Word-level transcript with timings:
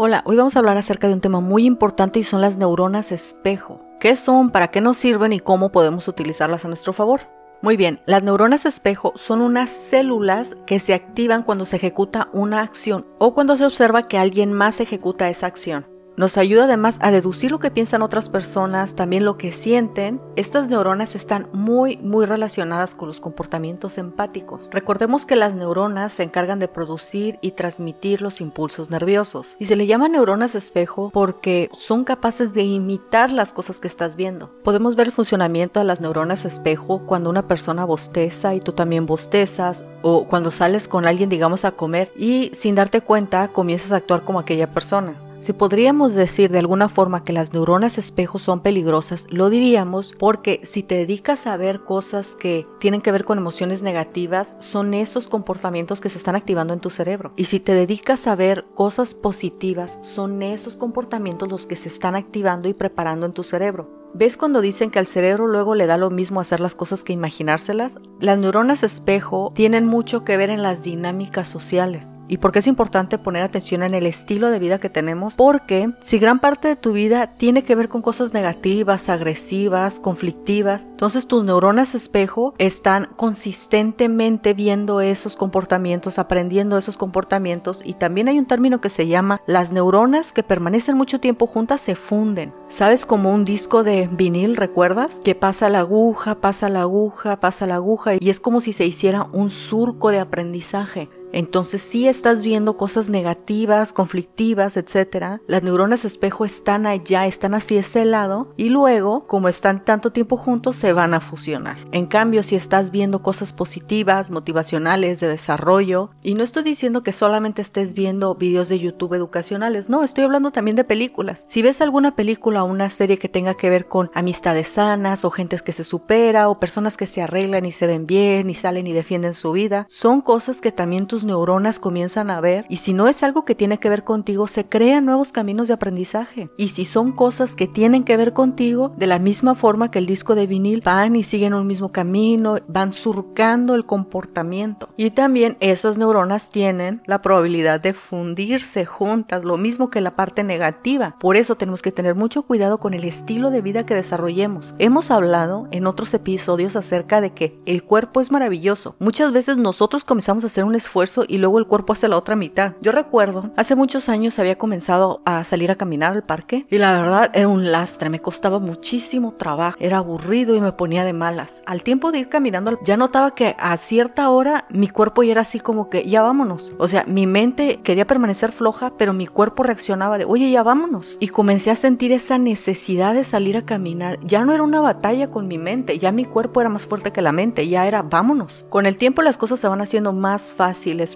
Hola, 0.00 0.22
hoy 0.26 0.36
vamos 0.36 0.54
a 0.54 0.60
hablar 0.60 0.76
acerca 0.76 1.08
de 1.08 1.14
un 1.14 1.20
tema 1.20 1.40
muy 1.40 1.66
importante 1.66 2.20
y 2.20 2.22
son 2.22 2.40
las 2.40 2.56
neuronas 2.56 3.10
espejo. 3.10 3.80
¿Qué 3.98 4.14
son, 4.14 4.50
para 4.50 4.68
qué 4.68 4.80
nos 4.80 4.96
sirven 4.96 5.32
y 5.32 5.40
cómo 5.40 5.72
podemos 5.72 6.06
utilizarlas 6.06 6.64
a 6.64 6.68
nuestro 6.68 6.92
favor? 6.92 7.22
Muy 7.62 7.76
bien, 7.76 8.00
las 8.06 8.22
neuronas 8.22 8.64
espejo 8.64 9.12
son 9.16 9.40
unas 9.40 9.70
células 9.70 10.54
que 10.66 10.78
se 10.78 10.94
activan 10.94 11.42
cuando 11.42 11.66
se 11.66 11.74
ejecuta 11.74 12.28
una 12.32 12.60
acción 12.60 13.08
o 13.18 13.34
cuando 13.34 13.56
se 13.56 13.66
observa 13.66 14.06
que 14.06 14.18
alguien 14.18 14.52
más 14.52 14.78
ejecuta 14.78 15.30
esa 15.30 15.48
acción. 15.48 15.84
Nos 16.18 16.36
ayuda 16.36 16.64
además 16.64 16.98
a 17.00 17.12
deducir 17.12 17.52
lo 17.52 17.60
que 17.60 17.70
piensan 17.70 18.02
otras 18.02 18.28
personas, 18.28 18.96
también 18.96 19.24
lo 19.24 19.38
que 19.38 19.52
sienten. 19.52 20.20
Estas 20.34 20.68
neuronas 20.68 21.14
están 21.14 21.48
muy, 21.52 21.96
muy 21.98 22.26
relacionadas 22.26 22.96
con 22.96 23.06
los 23.06 23.20
comportamientos 23.20 23.98
empáticos. 23.98 24.68
Recordemos 24.72 25.26
que 25.26 25.36
las 25.36 25.54
neuronas 25.54 26.12
se 26.12 26.24
encargan 26.24 26.58
de 26.58 26.66
producir 26.66 27.38
y 27.40 27.52
transmitir 27.52 28.20
los 28.20 28.40
impulsos 28.40 28.90
nerviosos. 28.90 29.54
Y 29.60 29.66
se 29.66 29.76
le 29.76 29.86
llama 29.86 30.08
neuronas 30.08 30.56
espejo 30.56 31.10
porque 31.10 31.70
son 31.72 32.02
capaces 32.02 32.52
de 32.52 32.64
imitar 32.64 33.30
las 33.30 33.52
cosas 33.52 33.80
que 33.80 33.86
estás 33.86 34.16
viendo. 34.16 34.50
Podemos 34.64 34.96
ver 34.96 35.06
el 35.06 35.12
funcionamiento 35.12 35.78
de 35.78 35.86
las 35.86 36.00
neuronas 36.00 36.44
espejo 36.44 37.06
cuando 37.06 37.30
una 37.30 37.46
persona 37.46 37.84
bosteza 37.84 38.56
y 38.56 38.60
tú 38.60 38.72
también 38.72 39.06
bostezas, 39.06 39.84
o 40.02 40.24
cuando 40.24 40.50
sales 40.50 40.88
con 40.88 41.06
alguien, 41.06 41.28
digamos, 41.28 41.64
a 41.64 41.70
comer 41.70 42.10
y 42.16 42.50
sin 42.54 42.74
darte 42.74 43.02
cuenta 43.02 43.46
comienzas 43.46 43.92
a 43.92 43.96
actuar 43.98 44.24
como 44.24 44.40
aquella 44.40 44.74
persona. 44.74 45.27
Si 45.38 45.52
podríamos 45.52 46.14
decir 46.14 46.50
de 46.50 46.58
alguna 46.58 46.88
forma 46.88 47.22
que 47.22 47.32
las 47.32 47.52
neuronas 47.52 47.96
espejo 47.96 48.40
son 48.40 48.60
peligrosas, 48.60 49.26
lo 49.30 49.50
diríamos 49.50 50.12
porque 50.18 50.60
si 50.64 50.82
te 50.82 50.96
dedicas 50.96 51.46
a 51.46 51.56
ver 51.56 51.84
cosas 51.84 52.34
que 52.34 52.66
tienen 52.80 53.00
que 53.00 53.12
ver 53.12 53.24
con 53.24 53.38
emociones 53.38 53.80
negativas, 53.80 54.56
son 54.58 54.94
esos 54.94 55.28
comportamientos 55.28 56.00
que 56.00 56.10
se 56.10 56.18
están 56.18 56.34
activando 56.34 56.74
en 56.74 56.80
tu 56.80 56.90
cerebro. 56.90 57.32
Y 57.36 57.44
si 57.44 57.60
te 57.60 57.72
dedicas 57.72 58.26
a 58.26 58.34
ver 58.34 58.66
cosas 58.74 59.14
positivas, 59.14 60.00
son 60.02 60.42
esos 60.42 60.76
comportamientos 60.76 61.48
los 61.48 61.66
que 61.66 61.76
se 61.76 61.88
están 61.88 62.16
activando 62.16 62.68
y 62.68 62.74
preparando 62.74 63.24
en 63.24 63.32
tu 63.32 63.44
cerebro. 63.44 63.97
¿Ves 64.14 64.36
cuando 64.36 64.60
dicen 64.62 64.90
que 64.90 64.98
al 64.98 65.06
cerebro 65.06 65.46
luego 65.46 65.74
le 65.74 65.86
da 65.86 65.98
lo 65.98 66.10
mismo 66.10 66.40
hacer 66.40 66.60
las 66.60 66.74
cosas 66.74 67.04
que 67.04 67.12
imaginárselas? 67.12 68.00
Las 68.20 68.38
neuronas 68.38 68.82
espejo 68.82 69.52
tienen 69.54 69.86
mucho 69.86 70.24
que 70.24 70.36
ver 70.36 70.50
en 70.50 70.62
las 70.62 70.82
dinámicas 70.82 71.46
sociales. 71.46 72.16
¿Y 72.26 72.38
por 72.38 72.52
qué 72.52 72.58
es 72.58 72.66
importante 72.66 73.16
poner 73.18 73.42
atención 73.42 73.82
en 73.82 73.94
el 73.94 74.06
estilo 74.06 74.50
de 74.50 74.58
vida 74.58 74.78
que 74.78 74.90
tenemos? 74.90 75.34
Porque 75.34 75.90
si 76.02 76.18
gran 76.18 76.40
parte 76.40 76.68
de 76.68 76.76
tu 76.76 76.92
vida 76.92 77.34
tiene 77.38 77.62
que 77.62 77.74
ver 77.74 77.88
con 77.88 78.02
cosas 78.02 78.34
negativas, 78.34 79.08
agresivas, 79.08 79.98
conflictivas, 79.98 80.88
entonces 80.88 81.26
tus 81.26 81.44
neuronas 81.44 81.94
espejo 81.94 82.54
están 82.58 83.08
consistentemente 83.16 84.52
viendo 84.52 85.00
esos 85.00 85.36
comportamientos, 85.36 86.18
aprendiendo 86.18 86.76
esos 86.76 86.96
comportamientos 86.96 87.80
y 87.84 87.94
también 87.94 88.28
hay 88.28 88.38
un 88.38 88.46
término 88.46 88.80
que 88.80 88.90
se 88.90 89.06
llama 89.06 89.40
las 89.46 89.72
neuronas 89.72 90.32
que 90.32 90.42
permanecen 90.42 90.96
mucho 90.96 91.20
tiempo 91.20 91.46
juntas 91.46 91.80
se 91.80 91.94
funden. 91.94 92.52
¿Sabes 92.68 93.06
como 93.06 93.32
un 93.32 93.46
disco 93.46 93.82
de 93.82 93.97
vinil, 94.06 94.54
recuerdas? 94.54 95.20
Que 95.24 95.34
pasa 95.34 95.68
la 95.68 95.80
aguja, 95.80 96.36
pasa 96.36 96.68
la 96.68 96.82
aguja, 96.82 97.40
pasa 97.40 97.66
la 97.66 97.76
aguja 97.76 98.12
y 98.20 98.30
es 98.30 98.38
como 98.38 98.60
si 98.60 98.72
se 98.72 98.86
hiciera 98.86 99.28
un 99.32 99.50
surco 99.50 100.10
de 100.10 100.20
aprendizaje. 100.20 101.08
Entonces 101.32 101.82
si 101.82 102.08
estás 102.08 102.42
viendo 102.42 102.76
cosas 102.76 103.10
negativas, 103.10 103.92
conflictivas, 103.92 104.76
etc. 104.76 105.40
Las 105.46 105.62
neuronas 105.62 106.04
espejo 106.04 106.44
están 106.44 106.86
allá, 106.86 107.26
están 107.26 107.54
así 107.54 107.76
ese 107.76 108.04
lado 108.04 108.52
y 108.56 108.68
luego, 108.68 109.26
como 109.26 109.48
están 109.48 109.84
tanto 109.84 110.12
tiempo 110.12 110.36
juntos, 110.36 110.76
se 110.76 110.92
van 110.92 111.14
a 111.14 111.20
fusionar. 111.20 111.76
En 111.92 112.06
cambio, 112.06 112.42
si 112.42 112.56
estás 112.56 112.90
viendo 112.90 113.22
cosas 113.22 113.52
positivas, 113.52 114.30
motivacionales, 114.30 115.20
de 115.20 115.28
desarrollo, 115.28 116.10
y 116.22 116.34
no 116.34 116.44
estoy 116.44 116.62
diciendo 116.62 117.02
que 117.02 117.12
solamente 117.12 117.62
estés 117.62 117.94
viendo 117.94 118.34
videos 118.34 118.68
de 118.68 118.78
YouTube 118.78 119.14
educacionales, 119.14 119.88
no, 119.88 120.04
estoy 120.04 120.24
hablando 120.24 120.50
también 120.50 120.76
de 120.76 120.84
películas. 120.84 121.44
Si 121.46 121.62
ves 121.62 121.80
alguna 121.80 122.14
película 122.16 122.62
o 122.62 122.66
una 122.66 122.90
serie 122.90 123.18
que 123.18 123.28
tenga 123.28 123.54
que 123.54 123.70
ver 123.70 123.86
con 123.86 124.10
amistades 124.14 124.68
sanas 124.68 125.24
o 125.24 125.30
gentes 125.30 125.62
que 125.62 125.72
se 125.72 125.84
supera 125.84 126.48
o 126.48 126.60
personas 126.60 126.96
que 126.96 127.06
se 127.06 127.22
arreglan 127.22 127.64
y 127.64 127.72
se 127.72 127.86
ven 127.86 128.06
bien 128.06 128.50
y 128.50 128.54
salen 128.54 128.86
y 128.86 128.92
defienden 128.92 129.34
su 129.34 129.52
vida, 129.52 129.86
son 129.88 130.20
cosas 130.20 130.60
que 130.60 130.72
también 130.72 131.06
neuronas 131.24 131.78
comienzan 131.78 132.30
a 132.30 132.40
ver 132.40 132.66
y 132.68 132.76
si 132.76 132.92
no 132.92 133.08
es 133.08 133.22
algo 133.22 133.44
que 133.44 133.54
tiene 133.54 133.78
que 133.78 133.88
ver 133.88 134.04
contigo, 134.04 134.46
se 134.46 134.66
crean 134.66 135.04
nuevos 135.04 135.32
caminos 135.32 135.68
de 135.68 135.74
aprendizaje. 135.74 136.50
Y 136.56 136.68
si 136.68 136.84
son 136.84 137.12
cosas 137.12 137.56
que 137.56 137.66
tienen 137.66 138.04
que 138.04 138.16
ver 138.16 138.32
contigo, 138.32 138.94
de 138.96 139.06
la 139.06 139.18
misma 139.18 139.54
forma 139.54 139.90
que 139.90 139.98
el 139.98 140.06
disco 140.06 140.34
de 140.34 140.46
vinil, 140.46 140.82
van 140.84 141.16
y 141.16 141.24
siguen 141.24 141.54
un 141.54 141.66
mismo 141.66 141.92
camino, 141.92 142.58
van 142.68 142.92
surcando 142.92 143.74
el 143.74 143.86
comportamiento. 143.86 144.88
Y 144.96 145.10
también 145.10 145.56
esas 145.60 145.98
neuronas 145.98 146.50
tienen 146.50 147.02
la 147.06 147.22
probabilidad 147.22 147.80
de 147.80 147.92
fundirse 147.92 148.84
juntas, 148.84 149.44
lo 149.44 149.56
mismo 149.56 149.90
que 149.90 150.00
la 150.00 150.16
parte 150.16 150.44
negativa. 150.44 151.16
Por 151.18 151.36
eso 151.36 151.56
tenemos 151.56 151.82
que 151.82 151.92
tener 151.92 152.14
mucho 152.14 152.42
cuidado 152.42 152.78
con 152.78 152.94
el 152.94 153.04
estilo 153.04 153.50
de 153.50 153.62
vida 153.62 153.86
que 153.86 153.94
desarrollemos. 153.94 154.74
Hemos 154.78 155.10
hablado 155.10 155.68
en 155.70 155.86
otros 155.86 156.14
episodios 156.14 156.76
acerca 156.76 157.20
de 157.20 157.30
que 157.30 157.58
el 157.66 157.84
cuerpo 157.84 158.20
es 158.20 158.30
maravilloso. 158.30 158.96
Muchas 158.98 159.32
veces 159.32 159.56
nosotros 159.56 160.04
comenzamos 160.04 160.44
a 160.44 160.48
hacer 160.48 160.64
un 160.64 160.74
esfuerzo 160.74 161.07
y 161.26 161.38
luego 161.38 161.58
el 161.58 161.66
cuerpo 161.66 161.92
hace 161.92 162.08
la 162.08 162.16
otra 162.16 162.36
mitad. 162.36 162.72
Yo 162.80 162.92
recuerdo, 162.92 163.50
hace 163.56 163.74
muchos 163.74 164.08
años 164.08 164.38
había 164.38 164.58
comenzado 164.58 165.20
a 165.24 165.44
salir 165.44 165.70
a 165.70 165.76
caminar 165.76 166.12
al 166.12 166.24
parque 166.24 166.66
y 166.70 166.78
la 166.78 167.00
verdad 167.00 167.30
era 167.32 167.48
un 167.48 167.70
lastre, 167.70 168.10
me 168.10 168.20
costaba 168.20 168.58
muchísimo 168.58 169.34
trabajo, 169.34 169.76
era 169.80 169.98
aburrido 169.98 170.54
y 170.54 170.60
me 170.60 170.72
ponía 170.72 171.04
de 171.04 171.12
malas. 171.12 171.62
Al 171.66 171.82
tiempo 171.82 172.12
de 172.12 172.20
ir 172.20 172.28
caminando 172.28 172.78
ya 172.84 172.96
notaba 172.96 173.34
que 173.34 173.56
a 173.58 173.76
cierta 173.76 174.30
hora 174.30 174.66
mi 174.70 174.88
cuerpo 174.88 175.22
ya 175.22 175.32
era 175.32 175.40
así 175.42 175.60
como 175.60 175.88
que 175.88 176.08
ya 176.08 176.22
vámonos. 176.22 176.72
O 176.78 176.88
sea, 176.88 177.04
mi 177.06 177.26
mente 177.26 177.80
quería 177.82 178.06
permanecer 178.06 178.52
floja, 178.52 178.92
pero 178.96 179.12
mi 179.12 179.26
cuerpo 179.26 179.62
reaccionaba 179.62 180.18
de, 180.18 180.24
oye, 180.24 180.50
ya 180.50 180.62
vámonos. 180.62 181.16
Y 181.20 181.28
comencé 181.28 181.70
a 181.70 181.74
sentir 181.74 182.12
esa 182.12 182.38
necesidad 182.38 183.14
de 183.14 183.24
salir 183.24 183.56
a 183.56 183.62
caminar. 183.62 184.18
Ya 184.24 184.44
no 184.44 184.52
era 184.52 184.62
una 184.62 184.80
batalla 184.80 185.30
con 185.30 185.48
mi 185.48 185.58
mente, 185.58 185.98
ya 185.98 186.12
mi 186.12 186.24
cuerpo 186.24 186.60
era 186.60 186.70
más 186.70 186.86
fuerte 186.86 187.12
que 187.12 187.22
la 187.22 187.32
mente, 187.32 187.68
ya 187.68 187.86
era 187.86 188.02
vámonos. 188.02 188.66
Con 188.68 188.86
el 188.86 188.96
tiempo 188.96 189.22
las 189.22 189.36
cosas 189.38 189.60
se 189.60 189.68
van 189.68 189.80
haciendo 189.80 190.12
más 190.12 190.52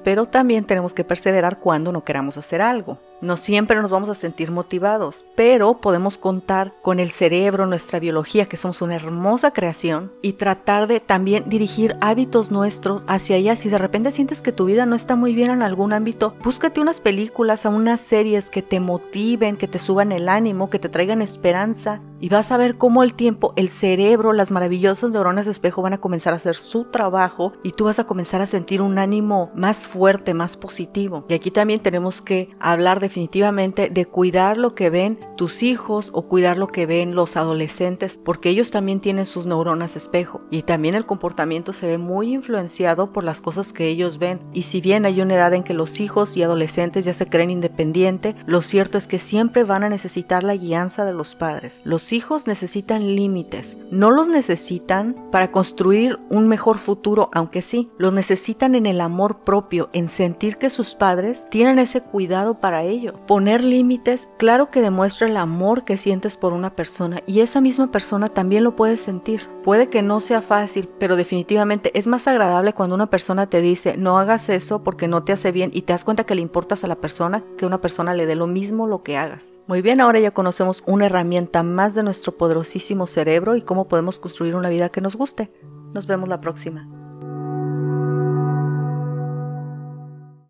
pero 0.01 0.27
también 0.27 0.65
tenemos 0.65 0.95
que 0.95 1.05
perseverar 1.05 1.59
cuando 1.59 1.93
no 1.93 2.05
queramos 2.05 2.37
hacer 2.37 2.63
algo. 2.63 2.99
No 3.23 3.37
siempre 3.37 3.81
nos 3.81 3.93
vamos 3.93 4.09
a 4.09 4.17
sentir 4.17 4.51
motivados, 4.51 5.25
pero 5.37 5.75
podemos 5.81 6.19
contar 6.19 6.75
con 6.83 6.99
el 6.99 7.13
cerebro, 7.13 7.67
nuestra 7.67 8.01
biología, 8.01 8.47
que 8.47 8.57
somos 8.57 8.83
una 8.83 8.97
hermosa 8.97 9.53
creación, 9.53 10.11
y 10.23 10.33
tratar 10.33 10.89
de 10.89 10.99
también 10.99 11.49
dirigir 11.49 11.97
hábitos 12.01 12.51
nuestros 12.51 13.05
hacia 13.07 13.37
allá. 13.37 13.55
Si 13.55 13.69
de 13.69 13.79
repente 13.79 14.11
sientes 14.11 14.43
que 14.43 14.51
tu 14.51 14.65
vida 14.65 14.87
no 14.87 14.97
está 14.97 15.15
muy 15.15 15.35
bien 15.35 15.53
en 15.53 15.63
algún 15.63 15.93
ámbito, 15.93 16.35
búscate 16.43 16.81
unas 16.81 16.99
películas, 16.99 17.65
a 17.65 17.69
unas 17.69 18.01
series 18.01 18.51
que 18.51 18.61
te 18.61 18.81
motiven, 18.81 19.57
que 19.57 19.69
te 19.69 19.79
suban 19.79 20.11
el 20.11 20.29
ánimo, 20.29 20.69
que 20.69 20.81
te 20.81 20.89
traigan 20.89 21.23
esperanza, 21.23 22.01
y 22.19 22.29
vas 22.29 22.51
a 22.51 22.57
ver 22.57 22.77
cómo 22.77 23.05
el 23.05 23.15
tiempo, 23.15 23.53
el 23.55 23.69
cerebro, 23.69 24.33
las 24.33 24.51
maravillosas 24.51 25.13
neuronas 25.13 25.45
de 25.45 25.53
espejo 25.53 25.83
van 25.83 25.93
a 25.93 25.99
comenzar 25.99 26.33
a 26.33 26.37
hacer 26.37 26.55
su 26.55 26.85
trabajo 26.85 27.53
y 27.65 27.73
tú 27.73 27.87
vas 27.87 27.99
a 27.99 28.05
comenzar 28.05 28.41
a 28.41 28.47
sentir 28.47 28.81
un 28.81 28.99
ánimo 28.99 29.51
más 29.57 29.89
fuerte, 29.89 30.33
más 30.33 30.57
positivo. 30.57 31.25
Y 31.29 31.35
aquí 31.35 31.51
también 31.51 31.81
tenemos 31.81 32.21
que 32.23 32.51
hablar 32.61 33.01
de 33.01 33.12
definitivamente 33.13 33.91
de 33.91 34.07
cuidar 34.07 34.57
lo 34.57 34.75
que 34.75 34.89
ven 34.89 35.19
tus 35.37 35.63
hijos 35.63 36.09
o 36.15 36.23
cuidar 36.29 36.57
lo 36.57 36.69
que 36.69 36.87
ven 36.87 37.15
los 37.15 37.37
adolescentes, 37.37 38.17
porque 38.17 38.49
ellos 38.49 38.71
también 38.71 39.01
tienen 39.01 39.27
sus 39.27 39.45
neuronas 39.45 39.97
espejo 39.97 40.41
y 40.51 40.63
también 40.63 40.95
el 40.95 41.05
comportamiento 41.05 41.75
se 41.75 41.87
ve 41.87 41.99
muy 41.99 42.33
influenciado 42.33 43.13
por 43.13 43.23
las 43.23 43.43
cosas 43.43 43.75
que 43.75 43.89
ellos 43.89 44.19
ven. 44.19 44.41
Y 44.55 44.63
si 44.63 44.81
bien 44.81 45.05
hay 45.05 45.21
una 45.21 45.35
edad 45.35 45.53
en 45.53 45.63
que 45.63 45.75
los 45.75 46.01
hijos 46.01 46.39
y 46.39 46.43
adolescentes 46.43 47.05
ya 47.05 47.13
se 47.13 47.27
creen 47.27 47.51
independientes, 47.51 48.35
lo 48.47 48.63
cierto 48.63 48.97
es 48.97 49.07
que 49.07 49.19
siempre 49.19 49.63
van 49.63 49.85
a 49.85 49.91
necesitar 49.91 50.43
la 50.43 50.57
guianza 50.57 51.05
de 51.05 51.13
los 51.13 51.35
padres. 51.35 51.83
Los 51.85 52.15
hijos 52.15 52.47
necesitan 52.47 53.15
límites, 53.15 53.77
no 53.91 54.11
los 54.11 54.27
necesitan 54.27 55.29
para 55.31 55.53
construir 55.53 56.19
un 56.31 56.49
mejor 56.49 56.79
futuro, 56.79 57.29
aunque 57.35 57.61
sí, 57.61 57.91
los 57.99 58.15
necesitan 58.15 58.75
en 58.75 58.87
el 58.87 59.03
amor 59.03 59.41
propio, 59.45 59.91
en 59.93 60.09
sentir 60.09 60.57
que 60.57 60.71
sus 60.71 60.95
padres 60.95 61.45
tienen 61.51 61.79
ese 61.79 62.01
cuidado 62.01 62.59
para 62.59 62.85
ellos 62.85 63.02
Poner 63.27 63.65
límites, 63.65 64.29
claro 64.39 64.71
que 64.71 64.81
demuestra 64.81 65.27
el 65.27 65.37
amor 65.37 65.85
que 65.85 65.97
sientes 65.97 66.37
por 66.37 66.53
una 66.53 66.75
persona 66.77 67.21
y 67.27 67.41
esa 67.41 67.61
misma 67.61 67.91
persona 67.91 68.29
también 68.29 68.65
lo 68.65 68.77
puede 68.77 68.97
sentir. 68.97 69.49
Puede 69.65 69.89
que 69.89 70.03
no 70.03 70.21
sea 70.21 70.43
fácil, 70.43 70.89
pero 70.99 71.17
definitivamente 71.17 71.97
es 71.99 72.07
más 72.07 72.29
agradable 72.29 72.73
cuando 72.73 72.95
una 72.95 73.11
persona 73.11 73.49
te 73.49 73.61
dice 73.61 73.97
no 73.97 74.19
hagas 74.19 74.49
eso 74.49 74.83
porque 74.83 75.09
no 75.09 75.25
te 75.25 75.33
hace 75.33 75.53
bien 75.53 75.71
y 75.73 75.83
te 75.83 75.93
das 75.93 76.05
cuenta 76.05 76.25
que 76.25 76.35
le 76.35 76.43
importas 76.43 76.85
a 76.85 76.89
la 76.89 76.97
persona 76.97 77.45
que 77.57 77.67
una 77.67 77.81
persona 77.81 78.15
le 78.15 78.27
dé 78.27 78.35
lo 78.35 78.47
mismo 78.47 78.87
lo 78.87 79.03
que 79.03 79.17
hagas. 79.17 79.59
Muy 79.67 79.83
bien, 79.83 80.01
ahora 80.01 80.21
ya 80.21 80.33
conocemos 80.33 80.83
una 80.87 81.07
herramienta 81.07 81.63
más 81.63 81.95
de 81.95 82.03
nuestro 82.03 82.37
poderosísimo 82.37 83.07
cerebro 83.07 83.57
y 83.57 83.63
cómo 83.63 83.89
podemos 83.89 84.19
construir 84.19 84.55
una 84.55 84.69
vida 84.69 84.91
que 84.91 85.01
nos 85.01 85.17
guste. 85.17 85.53
Nos 85.93 86.07
vemos 86.07 86.29
la 86.29 86.41
próxima. 86.41 87.02